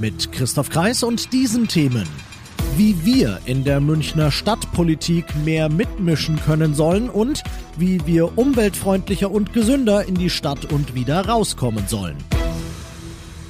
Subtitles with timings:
[0.00, 2.08] Mit Christoph Kreis und diesen Themen.
[2.78, 7.42] Wie wir in der Münchner Stadtpolitik mehr mitmischen können sollen und
[7.76, 12.16] wie wir umweltfreundlicher und gesünder in die Stadt und wieder rauskommen sollen.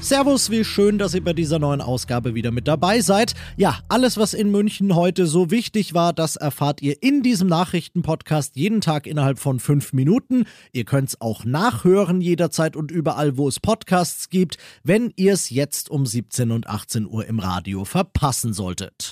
[0.03, 3.35] Servus, wie schön, dass ihr bei dieser neuen Ausgabe wieder mit dabei seid.
[3.59, 8.57] Ja, alles, was in München heute so wichtig war, das erfahrt ihr in diesem Nachrichtenpodcast
[8.57, 10.47] jeden Tag innerhalb von fünf Minuten.
[10.73, 15.51] Ihr könnt es auch nachhören jederzeit und überall, wo es Podcasts gibt, wenn ihr es
[15.51, 19.10] jetzt um 17 und 18 Uhr im Radio verpassen solltet.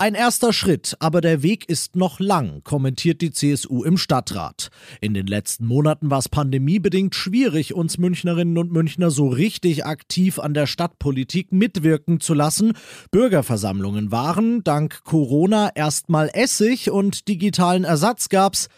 [0.00, 4.70] Ein erster Schritt, aber der Weg ist noch lang, kommentiert die CSU im Stadtrat.
[5.02, 10.38] In den letzten Monaten war es pandemiebedingt schwierig, uns Münchnerinnen und Münchner so richtig aktiv
[10.38, 12.72] an der Stadtpolitik mitwirken zu lassen.
[13.10, 18.70] Bürgerversammlungen waren, dank Corona, erstmal Essig und digitalen Ersatz gab's.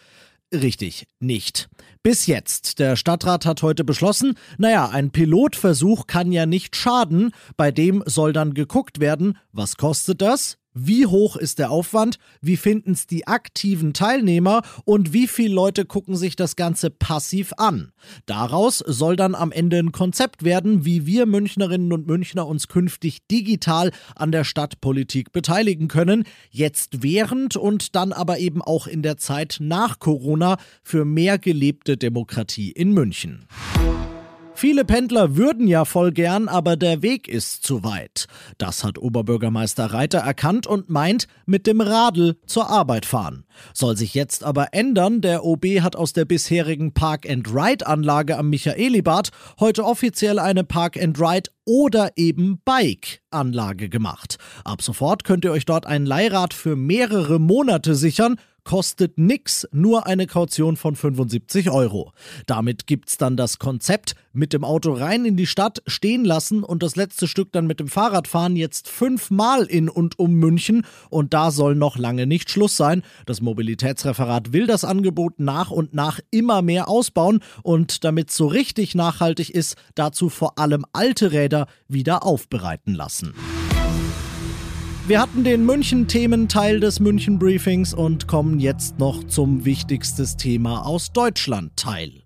[0.52, 1.68] Richtig, nicht.
[2.02, 2.80] Bis jetzt.
[2.80, 8.32] Der Stadtrat hat heute beschlossen, naja, ein Pilotversuch kann ja nicht schaden, bei dem soll
[8.32, 10.58] dann geguckt werden, was kostet das?
[10.74, 12.18] Wie hoch ist der Aufwand?
[12.40, 14.62] Wie finden es die aktiven Teilnehmer?
[14.84, 17.92] Und wie viele Leute gucken sich das Ganze passiv an?
[18.26, 23.26] Daraus soll dann am Ende ein Konzept werden, wie wir Münchnerinnen und Münchner uns künftig
[23.28, 26.24] digital an der Stadtpolitik beteiligen können.
[26.50, 31.96] Jetzt während und dann aber eben auch in der Zeit nach Corona für mehr gelebte
[31.96, 33.46] Demokratie in München.
[34.62, 38.26] Viele Pendler würden ja voll gern, aber der Weg ist zu weit.
[38.58, 43.44] Das hat Oberbürgermeister Reiter erkannt und meint, mit dem Radl zur Arbeit fahren.
[43.74, 49.84] Soll sich jetzt aber ändern, der OB hat aus der bisherigen Park-and-Ride-Anlage am Michaelibad heute
[49.84, 54.36] offiziell eine Park-and-Ride oder eben Bike-Anlage gemacht.
[54.64, 60.06] Ab sofort könnt ihr euch dort ein Leihrad für mehrere Monate sichern kostet nix, nur
[60.06, 62.12] eine Kaution von 75 Euro.
[62.46, 66.82] Damit gibt's dann das Konzept mit dem Auto rein in die Stadt stehen lassen und
[66.82, 71.34] das letzte Stück dann mit dem Fahrrad fahren jetzt fünfmal in und um München und
[71.34, 73.02] da soll noch lange nicht Schluss sein.
[73.26, 78.94] Das Mobilitätsreferat will das Angebot nach und nach immer mehr ausbauen und damit so richtig
[78.94, 83.34] nachhaltig ist, dazu vor allem alte Räder wieder aufbereiten lassen.
[85.04, 92.21] Wir hatten den München-Thementeil des München-Briefings und kommen jetzt noch zum wichtigstes Thema aus Deutschland-Teil.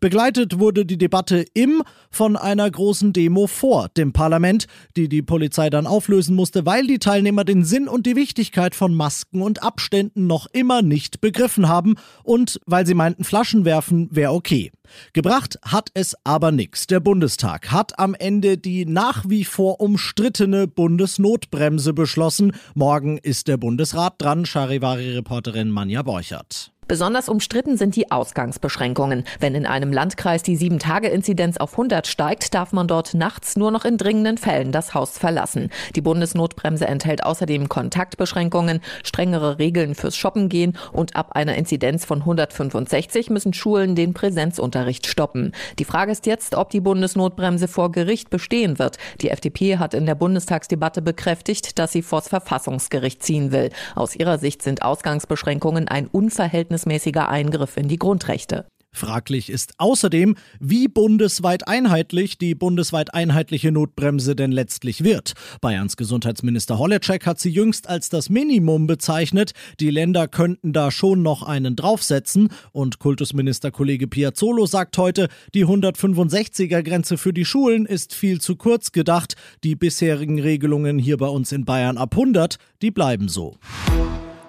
[0.00, 5.70] Begleitet wurde die Debatte im von einer großen Demo vor dem Parlament, die die Polizei
[5.70, 10.26] dann auflösen musste, weil die Teilnehmer den Sinn und die Wichtigkeit von Masken und Abständen
[10.26, 14.72] noch immer nicht begriffen haben und weil sie meinten, Flaschen werfen wäre okay.
[15.12, 16.86] Gebracht hat es aber nichts.
[16.86, 22.52] Der Bundestag hat am Ende die nach wie vor umstrittene Bundesnotbremse beschlossen.
[22.74, 24.46] Morgen ist der Bundesrat dran.
[24.46, 26.72] Charivari-Reporterin Manja Borchert.
[26.88, 29.24] Besonders umstritten sind die Ausgangsbeschränkungen.
[29.40, 33.84] Wenn in einem Landkreis die 7-Tage-Inzidenz auf 100 steigt, darf man dort nachts nur noch
[33.84, 35.70] in dringenden Fällen das Haus verlassen.
[35.96, 42.20] Die Bundesnotbremse enthält außerdem Kontaktbeschränkungen, strengere Regeln fürs Shoppen gehen und ab einer Inzidenz von
[42.20, 45.50] 165 müssen Schulen den Präsenzunterricht stoppen.
[45.80, 48.98] Die Frage ist jetzt, ob die Bundesnotbremse vor Gericht bestehen wird.
[49.22, 53.70] Die FDP hat in der Bundestagsdebatte bekräftigt, dass sie vors Verfassungsgericht ziehen will.
[53.96, 58.66] Aus ihrer Sicht sind Ausgangsbeschränkungen ein Unverhältnis unverhältnismäßiger Eingriff in die Grundrechte.
[58.92, 65.34] Fraglich ist außerdem, wie bundesweit einheitlich die bundesweit einheitliche Notbremse denn letztlich wird.
[65.60, 69.52] Bayerns Gesundheitsminister Holleczek hat sie jüngst als das Minimum bezeichnet.
[69.80, 72.48] Die Länder könnten da schon noch einen draufsetzen.
[72.72, 78.56] Und Kultusminister Kollege Piazzolo sagt heute, die 165er Grenze für die Schulen ist viel zu
[78.56, 79.34] kurz gedacht.
[79.62, 83.58] Die bisherigen Regelungen hier bei uns in Bayern ab 100, die bleiben so.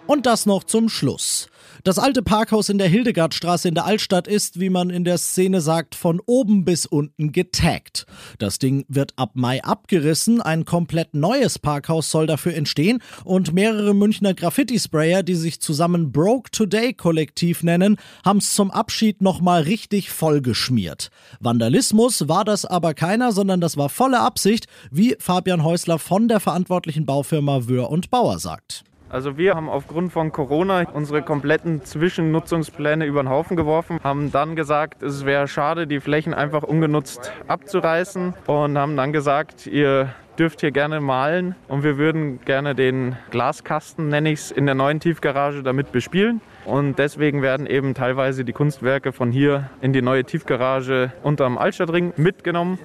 [0.07, 1.49] Und das noch zum Schluss.
[1.83, 5.61] Das alte Parkhaus in der Hildegardstraße in der Altstadt ist, wie man in der Szene
[5.61, 8.05] sagt, von oben bis unten getaggt.
[8.39, 13.93] Das Ding wird ab Mai abgerissen, ein komplett neues Parkhaus soll dafür entstehen und mehrere
[13.93, 20.09] Münchner Graffiti-Sprayer, die sich zusammen Broke Today Kollektiv nennen, haben es zum Abschied nochmal richtig
[20.09, 21.09] vollgeschmiert.
[21.39, 26.39] Vandalismus war das aber keiner, sondern das war volle Absicht, wie Fabian Häusler von der
[26.39, 28.83] verantwortlichen Baufirma Wöhr und Bauer sagt.
[29.09, 34.55] Also wir haben aufgrund von Corona unsere kompletten Zwischennutzungspläne über den Haufen geworfen, haben dann
[34.55, 40.59] gesagt, es wäre schade, die Flächen einfach ungenutzt abzureißen und haben dann gesagt, ihr dürft
[40.59, 44.99] hier gerne malen und wir würden gerne den Glaskasten, nenne ich es, in der neuen
[44.99, 46.41] Tiefgarage damit bespielen.
[46.65, 52.13] Und deswegen werden eben teilweise die Kunstwerke von hier in die neue Tiefgarage unterm Altstadtring
[52.17, 52.77] mitgenommen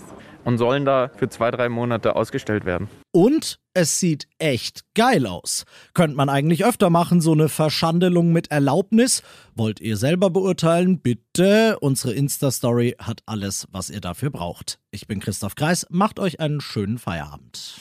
[0.45, 2.89] und sollen da für zwei, drei Monate ausgestellt werden.
[3.13, 5.65] Und es sieht echt geil aus.
[5.95, 9.23] Könnte man eigentlich öfter machen, so eine Verschandelung mit Erlaubnis.
[9.55, 11.01] Wollt ihr selber beurteilen?
[11.01, 11.79] Bitte.
[11.81, 14.79] Unsere Insta-Story hat alles, was ihr dafür braucht.
[14.91, 15.87] Ich bin Christoph Kreis.
[15.91, 17.81] Macht euch einen schönen Feierabend.